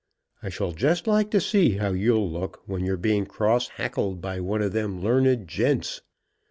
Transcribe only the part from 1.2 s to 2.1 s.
to see how